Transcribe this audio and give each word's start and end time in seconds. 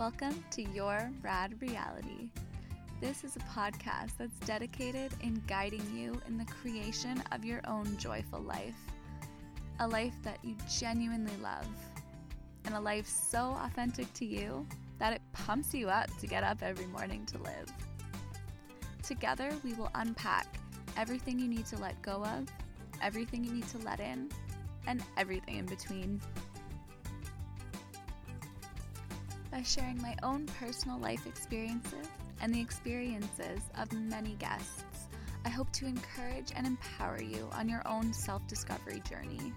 Welcome 0.00 0.42
to 0.52 0.62
Your 0.62 1.12
Rad 1.20 1.60
Reality. 1.60 2.30
This 3.02 3.22
is 3.22 3.36
a 3.36 3.40
podcast 3.40 4.12
that's 4.16 4.38
dedicated 4.46 5.12
in 5.22 5.42
guiding 5.46 5.84
you 5.94 6.18
in 6.26 6.38
the 6.38 6.46
creation 6.46 7.22
of 7.32 7.44
your 7.44 7.60
own 7.68 7.98
joyful 7.98 8.40
life. 8.40 8.78
A 9.78 9.86
life 9.86 10.14
that 10.22 10.38
you 10.42 10.56
genuinely 10.74 11.36
love, 11.42 11.68
and 12.64 12.74
a 12.74 12.80
life 12.80 13.06
so 13.06 13.58
authentic 13.62 14.10
to 14.14 14.24
you 14.24 14.66
that 14.98 15.12
it 15.12 15.20
pumps 15.34 15.74
you 15.74 15.90
up 15.90 16.08
to 16.20 16.26
get 16.26 16.44
up 16.44 16.62
every 16.62 16.86
morning 16.86 17.26
to 17.26 17.36
live. 17.36 17.70
Together, 19.02 19.50
we 19.62 19.74
will 19.74 19.90
unpack 19.96 20.46
everything 20.96 21.38
you 21.38 21.46
need 21.46 21.66
to 21.66 21.76
let 21.76 22.00
go 22.00 22.24
of, 22.24 22.46
everything 23.02 23.44
you 23.44 23.52
need 23.52 23.68
to 23.68 23.78
let 23.80 24.00
in, 24.00 24.30
and 24.86 25.04
everything 25.18 25.56
in 25.56 25.66
between. 25.66 26.22
By 29.50 29.62
sharing 29.62 30.00
my 30.00 30.14
own 30.22 30.46
personal 30.60 30.98
life 30.98 31.26
experiences 31.26 32.06
and 32.40 32.54
the 32.54 32.60
experiences 32.60 33.60
of 33.76 33.92
many 33.92 34.36
guests, 34.38 35.08
I 35.44 35.48
hope 35.48 35.72
to 35.72 35.86
encourage 35.86 36.52
and 36.54 36.66
empower 36.66 37.20
you 37.20 37.48
on 37.52 37.68
your 37.68 37.82
own 37.86 38.12
self 38.12 38.46
discovery 38.46 39.02
journey. 39.08 39.52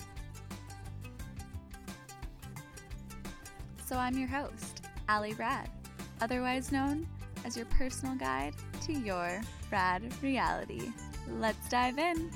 So, 3.85 3.97
I'm 3.97 4.17
your 4.17 4.29
host, 4.29 4.85
Ali 5.07 5.33
Rad, 5.33 5.69
otherwise 6.21 6.71
known 6.71 7.07
as 7.45 7.55
your 7.55 7.67
personal 7.67 8.15
guide 8.15 8.55
to 8.85 8.93
your 8.93 9.41
rad 9.71 10.11
reality. 10.23 10.91
Let's 11.29 11.69
dive 11.69 11.99
in. 11.99 12.31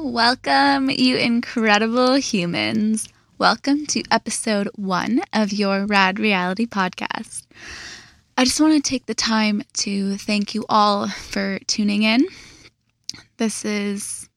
Welcome, 0.00 0.90
you 0.90 1.16
incredible 1.16 2.14
humans. 2.14 3.08
Welcome 3.36 3.84
to 3.86 4.04
episode 4.12 4.68
one 4.76 5.22
of 5.32 5.52
your 5.52 5.86
Rad 5.86 6.20
Reality 6.20 6.66
podcast. 6.66 7.42
I 8.36 8.44
just 8.44 8.60
want 8.60 8.74
to 8.74 8.90
take 8.90 9.06
the 9.06 9.14
time 9.16 9.64
to 9.78 10.16
thank 10.16 10.54
you 10.54 10.64
all 10.68 11.08
for 11.08 11.58
tuning 11.66 12.04
in. 12.04 12.28
This 13.38 13.64
is 13.64 14.30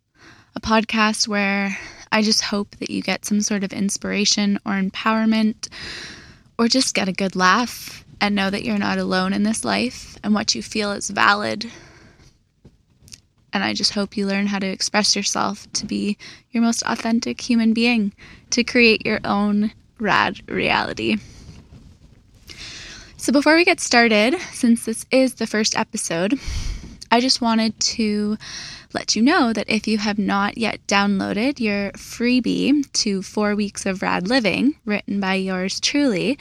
a 0.55 0.59
podcast 0.59 1.27
where 1.27 1.77
I 2.11 2.23
just 2.23 2.41
hope 2.41 2.75
that 2.77 2.89
you 2.89 3.03
get 3.03 3.25
some 3.25 3.41
sort 3.41 3.63
of 3.63 3.71
inspiration 3.71 4.57
or 4.65 4.71
empowerment 4.71 5.67
or 6.57 6.69
just 6.69 6.95
get 6.95 7.07
a 7.07 7.13
good 7.13 7.35
laugh 7.35 8.03
and 8.19 8.33
know 8.33 8.49
that 8.49 8.63
you're 8.63 8.79
not 8.79 8.97
alone 8.97 9.31
in 9.31 9.43
this 9.43 9.63
life 9.63 10.17
and 10.23 10.33
what 10.33 10.55
you 10.55 10.63
feel 10.63 10.91
is 10.91 11.11
valid 11.11 11.71
and 13.53 13.63
I 13.63 13.73
just 13.73 13.93
hope 13.93 14.17
you 14.17 14.25
learn 14.25 14.47
how 14.47 14.59
to 14.59 14.67
express 14.67 15.15
yourself 15.15 15.71
to 15.73 15.85
be 15.85 16.17
your 16.51 16.63
most 16.63 16.83
authentic 16.85 17.41
human 17.41 17.73
being, 17.73 18.13
to 18.51 18.63
create 18.63 19.05
your 19.05 19.19
own 19.23 19.71
rad 19.99 20.41
reality. 20.49 21.17
So, 23.17 23.31
before 23.31 23.55
we 23.55 23.65
get 23.65 23.79
started, 23.79 24.35
since 24.51 24.85
this 24.85 25.05
is 25.11 25.35
the 25.35 25.45
first 25.45 25.77
episode, 25.77 26.39
I 27.11 27.19
just 27.19 27.41
wanted 27.41 27.79
to 27.79 28.37
let 28.93 29.15
you 29.15 29.21
know 29.21 29.53
that 29.53 29.69
if 29.69 29.87
you 29.87 29.97
have 29.99 30.17
not 30.17 30.57
yet 30.57 30.79
downloaded 30.87 31.59
your 31.59 31.91
freebie 31.91 32.91
to 32.93 33.21
Four 33.21 33.55
Weeks 33.55 33.85
of 33.85 34.01
Rad 34.01 34.27
Living, 34.27 34.75
written 34.85 35.19
by 35.19 35.35
yours 35.35 35.79
truly, 35.79 36.37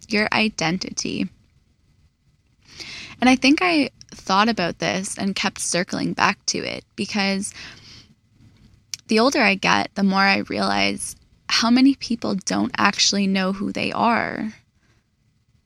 your 0.08 0.28
identity. 0.34 1.30
And 3.20 3.30
I 3.30 3.36
think 3.36 3.60
I 3.62 3.92
thought 4.10 4.50
about 4.50 4.80
this 4.80 5.20
and 5.20 5.36
kept 5.36 5.60
circling 5.60 6.14
back 6.14 6.44
to 6.48 6.58
it 6.58 6.86
because 6.96 7.54
the 9.10 9.20
older 9.20 9.42
I 9.42 9.54
get, 9.54 9.94
the 9.94 10.02
more 10.02 10.22
I 10.24 10.38
realize 10.38 11.16
how 11.52 11.70
many 11.70 11.96
people 11.96 12.36
don't 12.36 12.72
actually 12.78 13.28
know 13.28 13.52
who 13.52 13.74
they 13.74 13.92
are? 13.92 14.54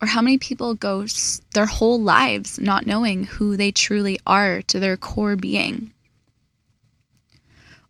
Or 0.02 0.08
how 0.08 0.22
many 0.22 0.40
people 0.40 0.74
go 0.74 1.06
their 1.54 1.68
whole 1.68 2.02
lives 2.02 2.60
not 2.60 2.88
knowing 2.88 3.26
who 3.26 3.56
they 3.56 3.72
truly 3.72 4.20
are 4.26 4.64
to 4.64 4.80
their 4.80 4.98
core 4.98 5.36
being? 5.36 5.94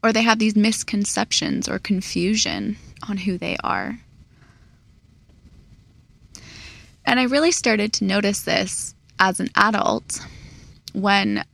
Or 0.03 0.11
they 0.11 0.23
have 0.23 0.39
these 0.39 0.57
misconceptions 0.57 1.69
or 1.69 1.79
confusion 1.79 2.75
on 3.07 3.15
who 3.15 3.37
they 3.37 3.55
are. 3.63 3.97
And 7.05 7.17
I 7.17 7.23
really 7.23 7.51
started 7.51 7.93
to 7.93 8.03
notice 8.03 8.41
this 8.41 8.93
as 9.19 9.39
an 9.39 9.49
adult 9.55 10.19
when 10.91 11.45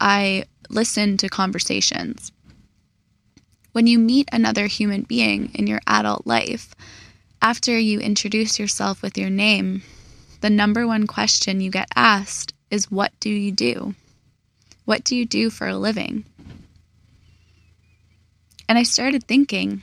I 0.00 0.44
listened 0.70 1.20
to 1.20 1.28
conversations 1.28 2.32
when 3.76 3.86
you 3.86 3.98
meet 3.98 4.26
another 4.32 4.68
human 4.68 5.02
being 5.02 5.50
in 5.52 5.66
your 5.66 5.82
adult 5.86 6.26
life, 6.26 6.74
after 7.42 7.78
you 7.78 8.00
introduce 8.00 8.58
yourself 8.58 9.02
with 9.02 9.18
your 9.18 9.28
name, 9.28 9.82
the 10.40 10.48
number 10.48 10.86
one 10.86 11.06
question 11.06 11.60
you 11.60 11.70
get 11.70 11.86
asked 11.94 12.54
is 12.70 12.90
What 12.90 13.12
do 13.20 13.28
you 13.28 13.52
do? 13.52 13.94
What 14.86 15.04
do 15.04 15.14
you 15.14 15.26
do 15.26 15.50
for 15.50 15.68
a 15.68 15.76
living? 15.76 16.24
And 18.66 18.78
I 18.78 18.82
started 18.82 19.24
thinking, 19.24 19.82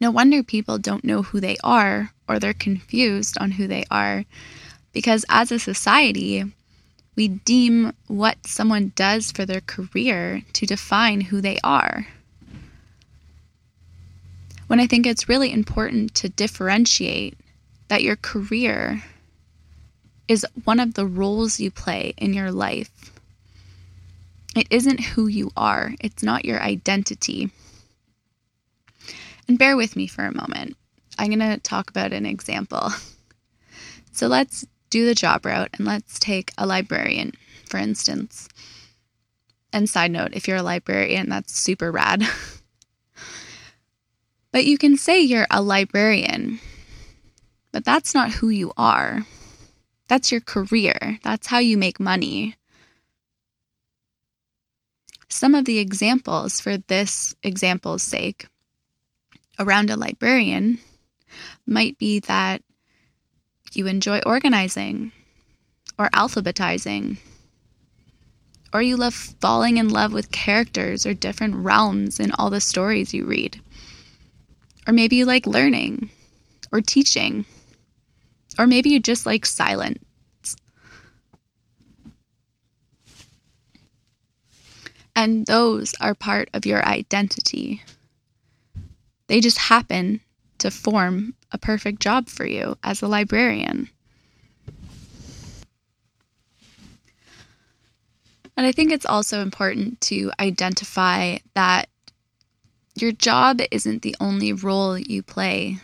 no 0.00 0.10
wonder 0.10 0.42
people 0.42 0.78
don't 0.78 1.04
know 1.04 1.20
who 1.20 1.40
they 1.40 1.58
are 1.62 2.12
or 2.26 2.38
they're 2.38 2.54
confused 2.54 3.36
on 3.38 3.50
who 3.50 3.66
they 3.66 3.84
are. 3.90 4.24
Because 4.94 5.26
as 5.28 5.52
a 5.52 5.58
society, 5.58 6.50
we 7.14 7.28
deem 7.28 7.92
what 8.06 8.46
someone 8.46 8.92
does 8.96 9.32
for 9.32 9.44
their 9.44 9.60
career 9.60 10.44
to 10.54 10.64
define 10.64 11.20
who 11.20 11.42
they 11.42 11.58
are 11.62 12.06
when 14.66 14.80
I 14.80 14.86
think 14.86 15.06
it's 15.06 15.28
really 15.28 15.52
important 15.52 16.14
to 16.16 16.28
differentiate 16.28 17.38
that 17.88 18.02
your 18.02 18.16
career 18.16 19.02
is 20.26 20.46
one 20.64 20.80
of 20.80 20.94
the 20.94 21.06
roles 21.06 21.60
you 21.60 21.70
play 21.70 22.14
in 22.16 22.32
your 22.32 22.50
life. 22.50 23.12
It 24.56 24.66
isn't 24.70 25.00
who 25.00 25.26
you 25.26 25.50
are, 25.56 25.92
it's 26.00 26.22
not 26.22 26.44
your 26.44 26.60
identity. 26.62 27.50
And 29.46 29.58
bear 29.58 29.76
with 29.76 29.96
me 29.96 30.06
for 30.06 30.24
a 30.24 30.34
moment. 30.34 30.76
I'm 31.18 31.28
going 31.28 31.38
to 31.40 31.58
talk 31.58 31.90
about 31.90 32.12
an 32.12 32.26
example. 32.26 32.90
So 34.14 34.28
let's 34.28 34.64
do 34.90 35.04
the 35.06 35.14
job 35.16 35.44
route 35.44 35.70
and 35.72 35.84
let's 35.84 36.20
take 36.20 36.52
a 36.56 36.68
librarian, 36.68 37.32
for 37.68 37.78
instance. 37.78 38.48
And 39.72 39.90
side 39.90 40.12
note, 40.12 40.34
if 40.34 40.46
you're 40.46 40.58
a 40.58 40.62
librarian, 40.62 41.28
that's 41.28 41.58
super 41.58 41.90
rad. 41.90 42.22
But 44.54 44.66
you 44.66 44.78
can 44.78 44.96
say 44.96 45.20
you're 45.20 45.48
a 45.50 45.62
librarian, 45.62 46.60
but 47.72 47.84
that's 47.84 48.14
not 48.14 48.32
who 48.32 48.50
you 48.50 48.72
are. 48.78 49.26
That's 50.08 50.32
your 50.32 50.42
career, 50.42 51.20
that's 51.24 51.48
how 51.48 51.58
you 51.58 51.78
make 51.78 52.00
money. 52.00 52.56
Some 55.28 55.54
of 55.56 55.66
the 55.66 55.78
examples 55.80 56.60
for 56.60 56.78
this 56.78 57.34
example's 57.42 58.04
sake 58.04 58.46
around 59.58 59.90
a 59.90 59.96
librarian 59.96 60.78
might 61.66 61.98
be 61.98 62.20
that 62.20 62.62
you 63.72 63.88
enjoy 63.88 64.20
organizing 64.26 65.12
or 65.98 66.10
alphabetizing 66.10 67.18
Or 68.72 68.82
you 68.82 68.96
love 68.96 69.14
falling 69.14 69.78
in 69.78 69.88
love 69.90 70.12
with 70.12 70.32
characters 70.32 71.06
or 71.06 71.14
different 71.14 71.56
realms 71.56 72.20
in 72.20 72.32
all 72.32 72.50
the 72.50 72.60
stories 72.60 73.14
you 73.14 73.26
read. 73.26 73.60
Or 74.86 74.92
maybe 74.92 75.16
you 75.16 75.24
like 75.24 75.46
learning 75.46 76.10
or 76.72 76.80
teaching. 76.80 77.44
Or 78.58 78.66
maybe 78.66 78.90
you 78.90 79.00
just 79.00 79.26
like 79.26 79.46
silence. 79.46 79.98
And 85.16 85.46
those 85.46 85.94
are 86.00 86.14
part 86.14 86.50
of 86.52 86.66
your 86.66 86.84
identity. 86.84 87.82
They 89.28 89.40
just 89.40 89.58
happen 89.58 90.20
to 90.58 90.70
form 90.70 91.34
a 91.52 91.58
perfect 91.58 92.00
job 92.00 92.28
for 92.28 92.46
you 92.46 92.76
as 92.82 93.00
a 93.00 93.08
librarian. 93.08 93.88
And 98.56 98.66
I 98.66 98.72
think 98.72 98.92
it's 98.92 99.06
also 99.06 99.40
important 99.40 100.00
to 100.02 100.30
identify 100.38 101.38
that 101.54 101.88
your 102.96 103.12
job 103.12 103.60
isn't 103.70 104.02
the 104.02 104.16
only 104.20 104.52
role 104.52 104.98
you 104.98 105.22
play 105.22 105.78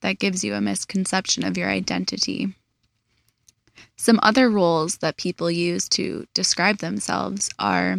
that 0.00 0.18
gives 0.18 0.42
you 0.42 0.54
a 0.54 0.60
misconception 0.60 1.44
of 1.44 1.56
your 1.56 1.68
identity. 1.68 2.54
Some 3.96 4.18
other 4.22 4.50
roles 4.50 4.98
that 4.98 5.16
people 5.16 5.50
use 5.50 5.88
to 5.90 6.26
describe 6.34 6.78
themselves 6.78 7.50
are 7.58 7.98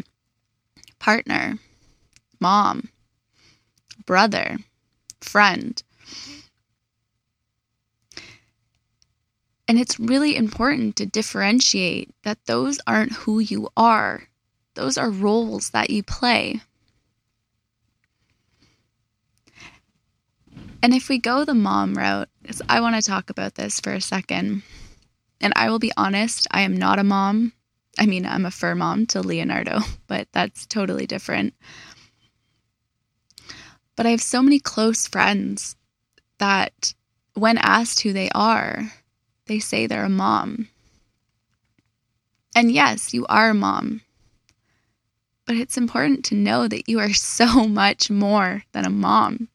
partner, 1.00 1.58
mom, 2.40 2.90
brother, 4.06 4.58
friend. 5.22 5.82
And 9.68 9.80
it's 9.80 10.00
really 10.00 10.36
important 10.36 10.98
to 10.98 11.06
differentiate 11.06 12.10
that 12.24 12.46
those 12.46 12.80
aren't 12.86 13.14
who 13.14 13.40
you 13.40 13.70
are, 13.78 14.28
those 14.74 14.98
are 14.98 15.10
roles 15.10 15.70
that 15.70 15.90
you 15.90 16.04
play. 16.04 16.62
And 20.84 20.94
if 20.94 21.10
we 21.10 21.20
go 21.20 21.46
the 21.46 21.54
mom 21.54 21.94
route, 21.94 22.30
I 22.68 22.82
want 22.82 22.96
to 22.96 23.02
talk 23.08 23.30
about 23.30 23.56
this 23.56 23.80
for 23.80 23.94
a 23.94 24.02
second. 24.02 24.64
And 25.40 25.54
I 25.56 25.70
will 25.70 25.80
be 25.80 25.92
honest, 25.96 26.48
I 26.52 26.62
am 26.62 26.76
not 26.76 27.00
a 27.00 27.04
mom. 27.04 27.54
I 28.00 28.06
mean, 28.06 28.26
I'm 28.26 28.46
a 28.46 28.52
fur 28.52 28.74
mom 28.74 29.06
to 29.08 29.22
Leonardo, 29.22 29.80
but 30.08 30.28
that's 30.32 30.66
totally 30.66 31.06
different. 31.06 31.54
But 33.96 34.06
I 34.06 34.12
have 34.12 34.22
so 34.22 34.42
many 34.42 34.60
close 34.60 35.08
friends 35.08 35.76
that 36.40 36.94
when 37.36 37.58
asked 37.60 38.00
who 38.02 38.14
they 38.14 38.30
are, 38.34 38.92
they 39.46 39.60
say 39.60 39.86
they're 39.86 40.06
a 40.06 40.10
mom. 40.10 40.70
And 42.56 42.72
yes, 42.72 43.14
you 43.14 43.26
are 43.28 43.52
a 43.52 43.54
mom. 43.54 44.02
But 45.46 45.56
it's 45.58 45.78
important 45.78 46.26
to 46.26 46.36
know 46.36 46.68
that 46.68 46.90
you 46.90 47.00
are 47.00 47.14
so 47.14 47.68
much 47.68 48.10
more 48.10 48.64
than 48.72 48.86
a 48.86 48.90
mom. 48.90 49.50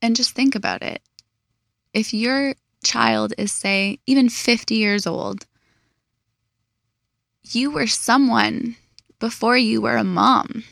And 0.00 0.16
just 0.16 0.32
think 0.32 0.54
about 0.54 0.82
it. 0.82 1.02
If 1.92 2.14
your 2.14 2.54
child 2.84 3.34
is, 3.36 3.52
say, 3.52 3.98
even 4.06 4.28
50 4.28 4.74
years 4.74 5.06
old, 5.06 5.46
you 7.42 7.70
were 7.70 7.86
someone 7.86 8.76
before 9.18 9.56
you 9.56 9.80
were 9.80 9.96
a 9.96 10.04
mom. 10.04 10.64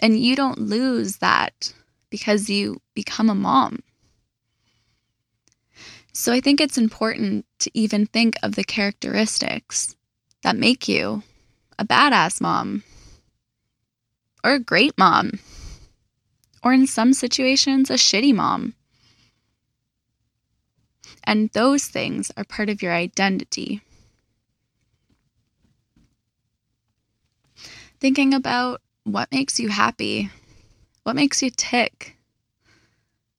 And 0.00 0.18
you 0.18 0.34
don't 0.34 0.58
lose 0.58 1.18
that 1.18 1.72
because 2.10 2.50
you 2.50 2.80
become 2.94 3.30
a 3.30 3.34
mom. 3.34 3.80
So 6.12 6.32
I 6.32 6.40
think 6.40 6.60
it's 6.60 6.76
important 6.76 7.46
to 7.60 7.70
even 7.74 8.06
think 8.06 8.36
of 8.42 8.54
the 8.54 8.64
characteristics 8.64 9.96
that 10.42 10.56
make 10.56 10.88
you 10.88 11.22
a 11.78 11.84
badass 11.84 12.40
mom 12.40 12.82
or 14.44 14.54
a 14.54 14.60
great 14.60 14.96
mom 14.98 15.38
or 16.62 16.72
in 16.72 16.86
some 16.86 17.12
situations, 17.12 17.90
a 17.90 17.94
shitty 17.94 18.34
mom. 18.34 18.74
And 21.24 21.50
those 21.50 21.86
things 21.86 22.30
are 22.36 22.44
part 22.44 22.68
of 22.68 22.82
your 22.82 22.92
identity. 22.92 23.82
Thinking 28.00 28.34
about 28.34 28.80
what 29.04 29.30
makes 29.30 29.60
you 29.60 29.68
happy, 29.68 30.30
what 31.04 31.16
makes 31.16 31.42
you 31.42 31.50
tick, 31.50 32.16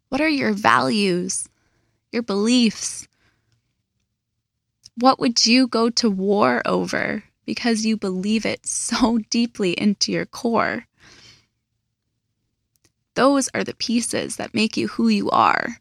what 0.10 0.22
are 0.22 0.30
your 0.30 0.54
values, 0.54 1.50
your 2.12 2.22
beliefs? 2.22 3.08
What 4.96 5.20
would 5.20 5.46
you 5.46 5.68
go 5.68 5.90
to 5.90 6.10
war 6.10 6.62
over 6.66 7.24
because 7.46 7.84
you 7.84 7.98
believe 7.98 8.46
it 8.46 8.68
so 8.68 9.18
deeply 9.32 9.72
into 9.74 10.12
your 10.12 10.28
core? 10.28 10.86
Those 13.16 13.50
are 13.54 13.64
the 13.64 13.76
pieces 13.76 14.38
that 14.38 14.54
make 14.54 14.76
you 14.78 14.88
who 14.88 15.08
you 15.08 15.30
are. 15.30 15.78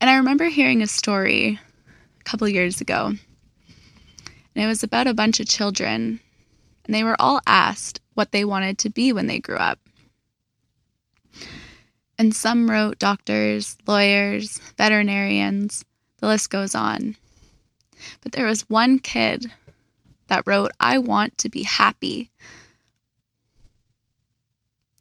And 0.00 0.08
I 0.08 0.16
remember 0.16 0.46
hearing 0.46 0.80
a 0.80 0.86
story 0.86 1.58
a 2.20 2.24
couple 2.24 2.48
years 2.48 2.80
ago, 2.80 3.06
and 3.06 3.18
it 4.54 4.66
was 4.66 4.82
about 4.82 5.08
a 5.08 5.14
bunch 5.14 5.40
of 5.40 5.48
children, 5.48 6.20
and 6.84 6.94
they 6.94 7.02
were 7.02 7.16
all 7.18 7.40
asked 7.46 8.00
what 8.14 8.32
they 8.32 8.44
wanted 8.44 8.78
to 8.78 8.90
be 8.90 9.12
when 9.12 9.26
they 9.26 9.40
grew 9.40 9.56
up. 9.56 9.80
And 12.16 12.34
some 12.34 12.70
wrote 12.70 12.98
doctors, 12.98 13.76
lawyers, 13.86 14.58
veterinarians, 14.76 15.84
the 16.18 16.26
list 16.26 16.50
goes 16.50 16.74
on. 16.74 17.16
But 18.20 18.32
there 18.32 18.46
was 18.46 18.68
one 18.68 18.98
kid 18.98 19.50
that 20.28 20.46
wrote, 20.46 20.72
I 20.80 20.98
want 20.98 21.38
to 21.38 21.48
be 21.48 21.62
happy. 21.62 22.30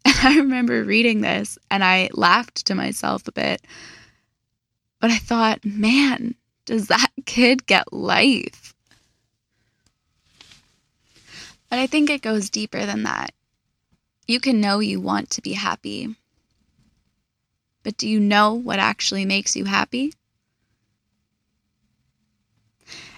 I 0.24 0.38
remember 0.38 0.84
reading 0.86 1.20
this 1.20 1.58
and 1.70 1.84
I 1.84 2.10
laughed 2.14 2.68
to 2.68 2.76
myself 2.76 3.28
a 3.28 3.32
bit. 3.34 3.62
But 5.02 5.12
I 5.12 5.18
thought, 5.18 5.66
man, 5.66 6.36
does 6.66 6.88
that 6.88 7.10
kid 7.26 7.66
get 7.66 7.92
life? 7.92 8.74
But 11.70 11.80
I 11.80 11.88
think 11.88 12.10
it 12.10 12.22
goes 12.22 12.50
deeper 12.50 12.86
than 12.86 13.04
that. 13.04 13.34
You 14.28 14.40
can 14.40 14.62
know 14.62 14.80
you 14.80 15.02
want 15.02 15.30
to 15.32 15.42
be 15.42 15.54
happy. 15.54 16.16
But 17.84 17.98
do 17.98 18.08
you 18.08 18.20
know 18.20 18.54
what 18.54 18.80
actually 18.80 19.26
makes 19.26 19.58
you 19.58 19.66
happy? 19.66 20.14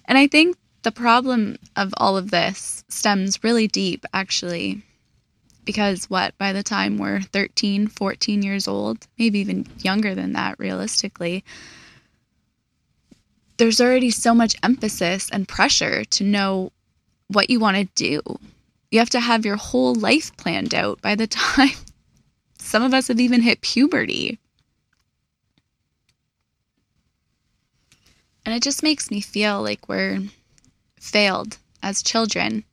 And 0.06 0.18
I 0.18 0.26
think 0.26 0.58
the 0.82 0.92
problem 0.92 1.58
of 1.76 1.94
all 1.98 2.18
of 2.18 2.32
this 2.32 2.84
stems 2.90 3.44
really 3.44 3.68
deep, 3.68 4.06
actually, 4.12 4.84
because 5.70 6.10
what 6.10 6.36
by 6.40 6.52
the 6.52 6.64
time 6.64 6.98
we're 6.98 7.22
13 7.22 7.88
14 7.88 8.42
years 8.42 8.68
old 8.68 9.06
maybe 9.20 9.38
even 9.38 9.68
younger 9.84 10.16
than 10.16 10.34
that 10.34 10.58
realistically 10.58 11.44
there's 13.60 13.80
already 13.80 14.10
so 14.10 14.34
much 14.34 14.56
emphasis 14.64 15.30
and 15.30 15.48
pressure 15.48 16.04
to 16.06 16.24
know 16.24 16.72
what 17.28 17.52
you 17.52 17.60
want 17.60 17.78
to 17.78 17.84
do. 17.94 18.22
You 18.90 18.98
have 18.98 19.12
to 19.12 19.20
have 19.20 19.46
your 19.46 19.58
whole 19.58 19.94
life 19.94 20.36
planned 20.38 20.74
out 20.74 21.02
by 21.02 21.14
the 21.14 21.28
time 21.46 21.76
some 22.58 22.82
of 22.82 22.94
us 22.94 23.10
have 23.10 23.20
even 23.20 23.42
hit 23.42 23.62
puberty. 23.62 24.40
And 28.46 28.56
it 28.56 28.64
just 28.64 28.82
makes 28.82 29.12
me 29.12 29.22
feel 29.22 29.62
like 29.62 29.88
we're 29.88 30.22
failed 31.00 31.58
as 31.84 32.02
children 32.02 32.64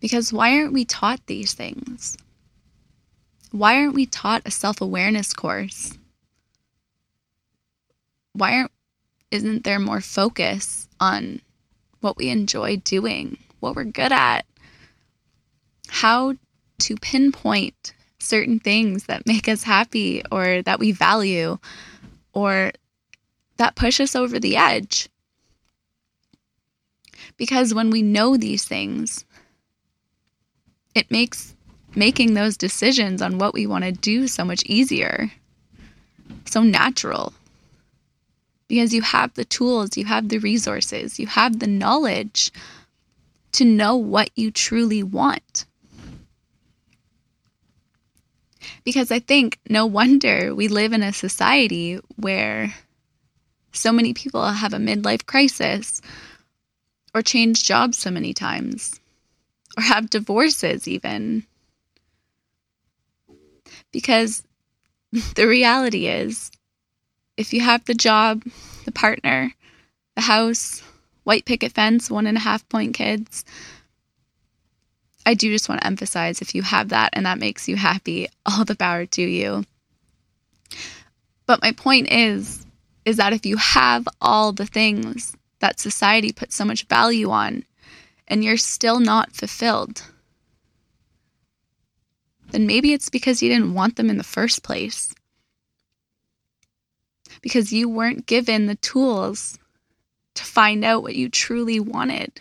because 0.00 0.32
why 0.32 0.58
aren't 0.58 0.72
we 0.72 0.84
taught 0.84 1.20
these 1.26 1.52
things? 1.52 2.16
Why 3.52 3.76
aren't 3.76 3.94
we 3.94 4.06
taught 4.06 4.42
a 4.46 4.50
self 4.50 4.80
awareness 4.80 5.32
course? 5.32 5.96
Why 8.32 8.56
aren't 8.56 8.72
isn't 9.30 9.64
there 9.64 9.78
more 9.78 10.00
focus 10.00 10.88
on 10.98 11.40
what 12.00 12.16
we 12.16 12.30
enjoy 12.30 12.76
doing, 12.76 13.36
what 13.60 13.76
we're 13.76 13.84
good 13.84 14.10
at, 14.10 14.44
how 15.88 16.34
to 16.78 16.96
pinpoint 16.96 17.94
certain 18.18 18.58
things 18.58 19.04
that 19.04 19.26
make 19.26 19.48
us 19.48 19.62
happy 19.62 20.22
or 20.32 20.62
that 20.62 20.80
we 20.80 20.92
value 20.92 21.58
or 22.32 22.72
that 23.58 23.76
push 23.76 24.00
us 24.00 24.16
over 24.16 24.40
the 24.40 24.56
edge? 24.56 25.08
Because 27.36 27.72
when 27.72 27.90
we 27.90 28.02
know 28.02 28.36
these 28.36 28.64
things, 28.64 29.24
it 30.94 31.10
makes 31.10 31.54
making 31.94 32.34
those 32.34 32.56
decisions 32.56 33.20
on 33.20 33.38
what 33.38 33.54
we 33.54 33.66
want 33.66 33.84
to 33.84 33.92
do 33.92 34.28
so 34.28 34.44
much 34.44 34.62
easier, 34.64 35.30
so 36.44 36.62
natural. 36.62 37.32
Because 38.68 38.94
you 38.94 39.02
have 39.02 39.34
the 39.34 39.44
tools, 39.44 39.96
you 39.96 40.04
have 40.04 40.28
the 40.28 40.38
resources, 40.38 41.18
you 41.18 41.26
have 41.26 41.58
the 41.58 41.66
knowledge 41.66 42.52
to 43.52 43.64
know 43.64 43.96
what 43.96 44.30
you 44.36 44.50
truly 44.50 45.02
want. 45.02 45.64
Because 48.84 49.10
I 49.10 49.18
think 49.18 49.58
no 49.68 49.86
wonder 49.86 50.54
we 50.54 50.68
live 50.68 50.92
in 50.92 51.02
a 51.02 51.12
society 51.12 51.98
where 52.16 52.74
so 53.72 53.90
many 53.90 54.14
people 54.14 54.44
have 54.44 54.72
a 54.72 54.78
midlife 54.78 55.26
crisis 55.26 56.00
or 57.14 57.22
change 57.22 57.64
jobs 57.64 57.98
so 57.98 58.10
many 58.10 58.32
times 58.32 58.99
or 59.76 59.82
have 59.82 60.10
divorces, 60.10 60.88
even. 60.88 61.46
Because 63.92 64.42
the 65.34 65.46
reality 65.46 66.06
is, 66.06 66.50
if 67.36 67.52
you 67.52 67.60
have 67.60 67.84
the 67.84 67.94
job, 67.94 68.42
the 68.84 68.92
partner, 68.92 69.52
the 70.14 70.22
house, 70.22 70.82
white 71.24 71.44
picket 71.44 71.72
fence, 71.72 72.10
one 72.10 72.26
and 72.26 72.36
a 72.36 72.40
half 72.40 72.68
point 72.68 72.94
kids, 72.94 73.44
I 75.26 75.34
do 75.34 75.50
just 75.50 75.68
want 75.68 75.80
to 75.80 75.86
emphasize 75.86 76.40
if 76.40 76.54
you 76.54 76.62
have 76.62 76.88
that 76.88 77.10
and 77.12 77.26
that 77.26 77.38
makes 77.38 77.68
you 77.68 77.76
happy, 77.76 78.28
all 78.46 78.64
the 78.64 78.76
power 78.76 79.06
to 79.06 79.22
you. 79.22 79.64
But 81.46 81.62
my 81.62 81.72
point 81.72 82.10
is 82.10 82.64
is 83.04 83.16
that 83.16 83.32
if 83.32 83.46
you 83.46 83.56
have 83.56 84.06
all 84.20 84.52
the 84.52 84.66
things 84.66 85.34
that 85.60 85.80
society 85.80 86.32
puts 86.32 86.54
so 86.54 86.64
much 86.64 86.84
value 86.84 87.30
on 87.30 87.64
and 88.30 88.44
you're 88.44 88.56
still 88.56 89.00
not 89.00 89.34
fulfilled, 89.34 90.04
then 92.52 92.66
maybe 92.66 92.92
it's 92.92 93.10
because 93.10 93.42
you 93.42 93.50
didn't 93.50 93.74
want 93.74 93.96
them 93.96 94.08
in 94.08 94.16
the 94.16 94.24
first 94.24 94.62
place. 94.62 95.12
Because 97.42 97.72
you 97.72 97.88
weren't 97.88 98.26
given 98.26 98.66
the 98.66 98.76
tools 98.76 99.58
to 100.34 100.44
find 100.44 100.84
out 100.84 101.02
what 101.02 101.16
you 101.16 101.28
truly 101.28 101.80
wanted. 101.80 102.40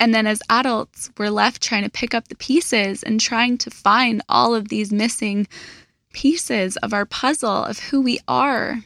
And 0.00 0.14
then 0.14 0.26
as 0.26 0.42
adults, 0.48 1.10
we're 1.18 1.30
left 1.30 1.62
trying 1.62 1.84
to 1.84 1.90
pick 1.90 2.14
up 2.14 2.28
the 2.28 2.36
pieces 2.36 3.02
and 3.02 3.20
trying 3.20 3.58
to 3.58 3.70
find 3.70 4.22
all 4.28 4.54
of 4.54 4.68
these 4.68 4.92
missing 4.92 5.48
pieces 6.12 6.76
of 6.78 6.92
our 6.92 7.06
puzzle 7.06 7.64
of 7.64 7.78
who 7.78 8.00
we 8.00 8.18
are. 8.28 8.78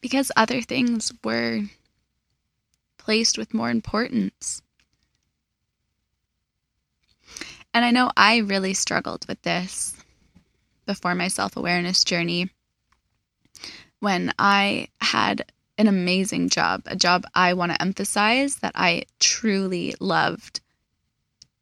Because 0.00 0.30
other 0.36 0.60
things 0.60 1.12
were 1.24 1.62
placed 3.04 3.36
with 3.36 3.52
more 3.52 3.70
importance. 3.70 4.62
And 7.74 7.84
I 7.84 7.90
know 7.90 8.10
I 8.16 8.38
really 8.38 8.72
struggled 8.72 9.26
with 9.28 9.42
this 9.42 9.94
before 10.86 11.14
my 11.14 11.28
self 11.28 11.56
awareness 11.56 12.02
journey 12.02 12.50
when 14.00 14.32
I 14.38 14.88
had 15.00 15.52
an 15.76 15.88
amazing 15.88 16.48
job, 16.48 16.82
a 16.86 16.96
job 16.96 17.24
I 17.34 17.52
want 17.54 17.72
to 17.72 17.82
emphasize 17.82 18.56
that 18.56 18.72
I 18.74 19.04
truly 19.18 19.94
loved. 20.00 20.60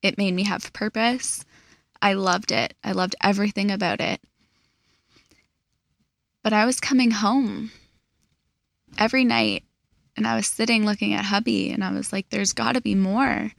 It 0.02 0.18
made 0.18 0.34
me 0.34 0.44
have 0.44 0.72
purpose. 0.72 1.44
I 2.00 2.12
loved 2.14 2.52
it. 2.52 2.74
I 2.84 2.92
loved 2.92 3.16
everything 3.22 3.70
about 3.70 4.00
it. 4.00 4.20
But 6.42 6.52
I 6.52 6.66
was 6.66 6.80
coming 6.80 7.12
home 7.12 7.70
every 8.98 9.24
night 9.24 9.64
and 10.16 10.26
I 10.26 10.36
was 10.36 10.46
sitting 10.46 10.84
looking 10.84 11.14
at 11.14 11.24
hubby 11.24 11.70
and 11.70 11.82
I 11.82 11.92
was 11.92 12.12
like, 12.12 12.28
there's 12.30 12.52
got 12.52 12.72
to 12.72 12.80
be 12.80 12.94
more. 12.94 13.52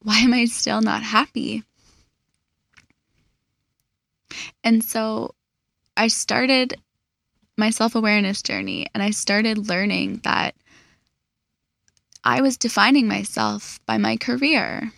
Why 0.00 0.18
am 0.18 0.32
I 0.32 0.44
still 0.44 0.80
not 0.80 1.02
happy? 1.02 1.64
And 4.62 4.84
so 4.84 5.34
I 5.96 6.08
started 6.08 6.80
my 7.56 7.70
self 7.70 7.94
awareness 7.94 8.42
journey 8.42 8.86
and 8.94 9.02
I 9.02 9.10
started 9.10 9.68
learning 9.68 10.20
that 10.24 10.54
I 12.22 12.40
was 12.42 12.56
defining 12.56 13.08
myself 13.08 13.80
by 13.86 13.96
my 13.96 14.16
career. 14.16 14.92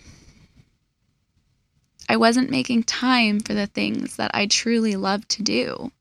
I 2.08 2.16
wasn't 2.16 2.50
making 2.50 2.82
time 2.84 3.38
for 3.40 3.54
the 3.54 3.68
things 3.68 4.16
that 4.16 4.32
I 4.34 4.46
truly 4.46 4.96
love 4.96 5.26
to 5.28 5.42
do. 5.42 5.92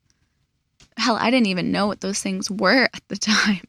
Hell, 1.00 1.16
I 1.18 1.30
didn't 1.30 1.46
even 1.46 1.72
know 1.72 1.86
what 1.86 2.02
those 2.02 2.20
things 2.20 2.50
were 2.50 2.84
at 2.92 3.02
the 3.08 3.16
time. 3.16 3.66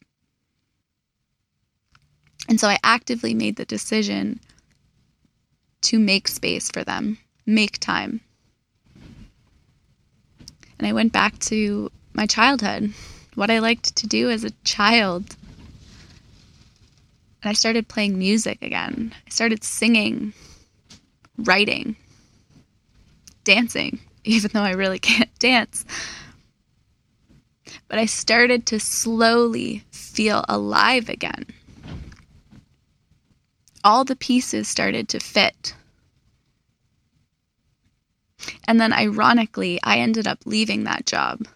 And 2.49 2.59
so 2.59 2.67
I 2.67 2.77
actively 2.83 3.33
made 3.33 3.55
the 3.55 3.63
decision 3.63 4.41
to 5.83 5.97
make 5.97 6.27
space 6.27 6.69
for 6.69 6.83
them, 6.83 7.19
make 7.45 7.79
time. 7.79 8.19
And 10.77 10.85
I 10.85 10.91
went 10.91 11.13
back 11.13 11.39
to 11.39 11.89
my 12.13 12.25
childhood, 12.25 12.93
what 13.35 13.49
I 13.49 13.59
liked 13.59 13.95
to 13.95 14.07
do 14.07 14.29
as 14.29 14.43
a 14.43 14.51
child. 14.65 15.37
And 17.41 17.49
I 17.49 17.53
started 17.53 17.87
playing 17.87 18.19
music 18.19 18.61
again. 18.61 19.13
I 19.25 19.29
started 19.29 19.63
singing, 19.63 20.33
writing, 21.37 21.95
dancing, 23.45 23.99
even 24.25 24.51
though 24.53 24.63
I 24.63 24.71
really 24.71 24.99
can't 25.11 25.33
dance. 25.39 25.85
But 27.87 27.99
I 27.99 28.05
started 28.05 28.65
to 28.67 28.79
slowly 28.79 29.83
feel 29.91 30.45
alive 30.47 31.09
again. 31.09 31.45
All 33.83 34.03
the 34.05 34.15
pieces 34.15 34.67
started 34.67 35.09
to 35.09 35.19
fit. 35.19 35.73
And 38.67 38.79
then, 38.79 38.93
ironically, 38.93 39.79
I 39.83 39.97
ended 39.97 40.27
up 40.27 40.39
leaving 40.45 40.83
that 40.83 41.05
job 41.05 41.47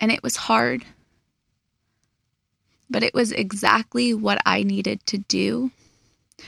and 0.00 0.10
it 0.10 0.22
was 0.22 0.36
hard. 0.36 0.84
But 2.88 3.02
it 3.04 3.14
was 3.14 3.30
exactly 3.30 4.14
what 4.14 4.40
I 4.44 4.62
needed 4.62 5.04
to 5.06 5.18
do 5.18 5.70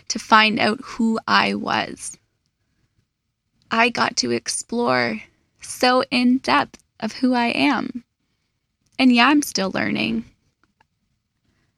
to 0.09 0.19
find 0.19 0.59
out 0.59 0.81
who 0.83 1.21
I 1.29 1.55
was. 1.55 2.17
I 3.71 3.91
got 3.91 4.17
to 4.19 4.31
explore 4.33 5.23
so 5.61 6.03
in 6.11 6.39
depth 6.39 6.82
of 7.03 7.13
who 7.13 7.35
I 7.35 7.49
am. 7.49 8.05
And 8.99 9.13
yeah, 9.13 9.29
I'm 9.29 9.43
still 9.43 9.71
learning. 9.71 10.25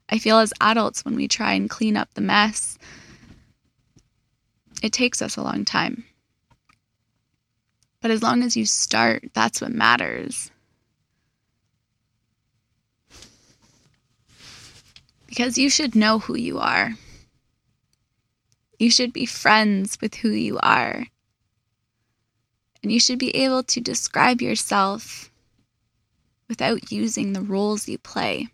I 0.09 0.17
feel 0.17 0.37
as 0.37 0.53
adults, 0.61 1.03
when 1.03 1.15
we 1.15 1.27
try 1.27 1.53
and 1.53 1.69
clean 1.69 1.97
up 1.97 2.13
the 2.13 2.21
mess, 2.21 2.77
it 4.81 4.93
takes 4.93 5.21
us 5.21 5.35
a 5.35 5.41
long 5.43 5.65
time. 5.65 6.05
But 8.01 8.11
as 8.11 8.23
long 8.23 8.43
as 8.43 8.55
you 8.55 8.65
start, 8.65 9.25
that's 9.33 9.59
what 9.59 9.71
matters. 9.71 10.51
because 15.35 15.57
you 15.57 15.69
should 15.69 15.95
know 15.95 16.19
who 16.19 16.37
you 16.37 16.59
are. 16.59 16.93
You 18.79 18.89
should 18.89 19.11
be 19.11 19.25
friends 19.25 19.97
with 19.99 20.15
who 20.15 20.29
you 20.29 20.57
are. 20.63 21.07
And 22.85 22.91
you 22.91 22.99
should 22.99 23.17
be 23.17 23.35
able 23.35 23.63
to 23.63 23.81
describe 23.81 24.43
yourself 24.43 25.31
without 26.47 26.91
using 26.91 27.33
the 27.33 27.41
roles 27.41 27.89
you 27.89 27.97
play. 27.97 28.49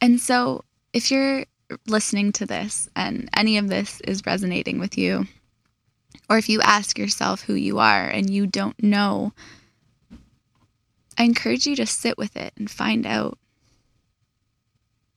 And 0.00 0.20
so, 0.20 0.62
if 0.92 1.10
you're 1.10 1.44
listening 1.88 2.30
to 2.34 2.46
this 2.46 2.88
and 2.94 3.28
any 3.34 3.58
of 3.58 3.68
this 3.68 4.00
is 4.02 4.24
resonating 4.24 4.78
with 4.78 4.96
you, 4.96 5.26
or 6.30 6.38
if 6.38 6.48
you 6.48 6.60
ask 6.60 6.96
yourself 6.96 7.42
who 7.42 7.54
you 7.54 7.80
are 7.80 8.08
and 8.08 8.30
you 8.30 8.46
don't 8.46 8.80
know 8.80 9.32
I 11.18 11.24
encourage 11.24 11.66
you 11.66 11.74
to 11.74 11.84
sit 11.84 12.16
with 12.16 12.36
it 12.36 12.52
and 12.56 12.70
find 12.70 13.04
out. 13.04 13.38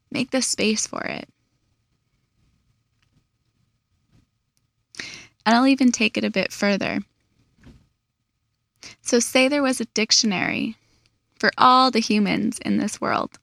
Make 0.09 0.31
the 0.31 0.41
space 0.41 0.87
for 0.87 1.03
it. 1.03 1.29
And 5.45 5.55
I'll 5.55 5.67
even 5.67 5.91
take 5.91 6.17
it 6.17 6.23
a 6.23 6.29
bit 6.29 6.51
further. 6.51 6.99
So, 9.01 9.19
say 9.19 9.47
there 9.47 9.63
was 9.63 9.81
a 9.81 9.85
dictionary 9.85 10.75
for 11.39 11.51
all 11.57 11.91
the 11.91 11.99
humans 11.99 12.59
in 12.59 12.77
this 12.77 13.01
world. 13.01 13.39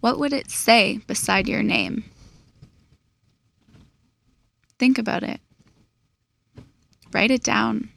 What 0.00 0.18
would 0.18 0.32
it 0.32 0.50
say 0.50 0.98
beside 1.06 1.48
your 1.48 1.62
name? 1.62 2.04
Think 4.78 4.98
about 4.98 5.22
it. 5.22 5.40
Write 7.12 7.30
it 7.30 7.42
down. 7.42 7.90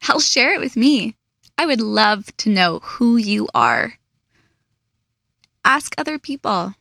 Hell, 0.00 0.20
share 0.20 0.54
it 0.54 0.60
with 0.60 0.76
me. 0.76 1.16
I 1.58 1.66
would 1.66 1.80
love 1.80 2.36
to 2.38 2.50
know 2.50 2.80
who 2.82 3.16
you 3.16 3.48
are. 3.54 3.94
Ask 5.64 5.94
other 5.98 6.18
people. 6.18 6.74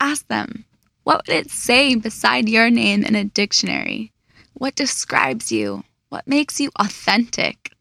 Ask 0.00 0.26
them, 0.28 0.64
what 1.04 1.26
would 1.26 1.34
it 1.34 1.50
say 1.50 1.94
beside 1.94 2.48
your 2.48 2.70
name 2.70 3.04
in 3.04 3.14
a 3.14 3.24
dictionary? 3.24 4.12
What 4.54 4.74
describes 4.74 5.52
you? 5.52 5.84
What 6.08 6.26
makes 6.26 6.60
you 6.60 6.70
authentic? 6.78 7.72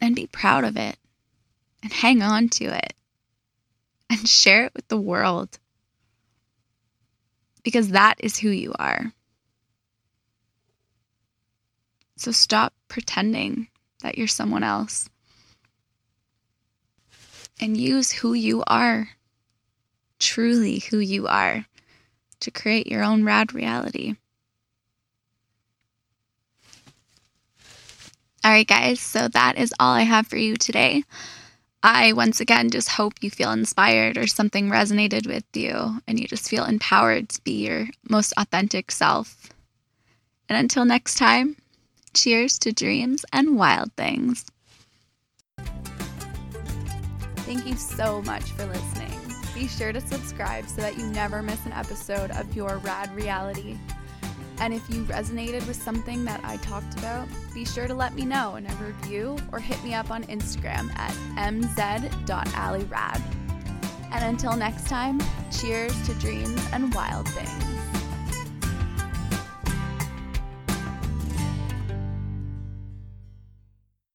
And 0.00 0.16
be 0.16 0.26
proud 0.26 0.64
of 0.64 0.76
it 0.76 0.96
and 1.82 1.92
hang 1.92 2.22
on 2.22 2.48
to 2.50 2.64
it 2.64 2.94
and 4.10 4.28
share 4.28 4.66
it 4.66 4.74
with 4.74 4.88
the 4.88 5.00
world 5.00 5.58
because 7.62 7.88
that 7.88 8.16
is 8.18 8.38
who 8.38 8.48
you 8.50 8.72
are. 8.78 9.12
So 12.16 12.30
stop 12.30 12.72
pretending 12.88 13.68
that 14.02 14.18
you're 14.18 14.28
someone 14.28 14.62
else. 14.62 15.08
and 17.62 17.76
use 17.76 18.10
who 18.10 18.34
you 18.34 18.64
are, 18.66 19.10
truly 20.22 20.78
who 20.78 20.98
you 20.98 21.26
are, 21.26 21.66
to 22.40 22.50
create 22.50 22.86
your 22.86 23.02
own 23.02 23.24
rad 23.24 23.52
reality. 23.52 24.14
All 28.44 28.50
right, 28.50 28.66
guys, 28.66 29.00
so 29.00 29.28
that 29.28 29.58
is 29.58 29.74
all 29.78 29.94
I 29.94 30.02
have 30.02 30.26
for 30.26 30.36
you 30.36 30.56
today. 30.56 31.04
I 31.82 32.12
once 32.12 32.40
again 32.40 32.70
just 32.70 32.88
hope 32.88 33.14
you 33.20 33.30
feel 33.30 33.50
inspired 33.50 34.16
or 34.16 34.26
something 34.26 34.68
resonated 34.68 35.26
with 35.26 35.44
you 35.54 36.00
and 36.06 36.18
you 36.18 36.28
just 36.28 36.48
feel 36.48 36.64
empowered 36.64 37.28
to 37.30 37.42
be 37.42 37.66
your 37.66 37.88
most 38.08 38.32
authentic 38.36 38.90
self. 38.90 39.48
And 40.48 40.56
until 40.56 40.84
next 40.84 41.16
time, 41.16 41.56
cheers 42.14 42.58
to 42.60 42.72
dreams 42.72 43.24
and 43.32 43.56
wild 43.56 43.92
things. 43.94 44.44
Thank 47.38 47.66
you 47.66 47.76
so 47.76 48.22
much 48.22 48.50
for 48.52 48.66
listening. 48.66 49.31
Be 49.54 49.68
sure 49.68 49.92
to 49.92 50.00
subscribe 50.00 50.66
so 50.66 50.80
that 50.80 50.96
you 50.96 51.06
never 51.06 51.42
miss 51.42 51.64
an 51.66 51.72
episode 51.72 52.30
of 52.32 52.56
Your 52.56 52.78
Rad 52.78 53.14
Reality. 53.14 53.76
And 54.58 54.72
if 54.72 54.88
you 54.88 55.04
resonated 55.04 55.66
with 55.66 55.76
something 55.76 56.24
that 56.24 56.40
I 56.44 56.56
talked 56.58 56.98
about, 56.98 57.28
be 57.52 57.64
sure 57.64 57.86
to 57.86 57.94
let 57.94 58.14
me 58.14 58.24
know 58.24 58.56
in 58.56 58.66
a 58.66 58.74
review 58.76 59.36
or 59.50 59.58
hit 59.58 59.82
me 59.82 59.92
up 59.92 60.10
on 60.10 60.24
Instagram 60.24 60.90
at 60.96 61.12
mz.alirad. 61.36 63.20
And 64.12 64.24
until 64.24 64.56
next 64.56 64.86
time, 64.86 65.20
cheers 65.50 66.00
to 66.06 66.14
dreams 66.14 66.64
and 66.72 66.94
wild 66.94 67.28
things. 67.28 67.71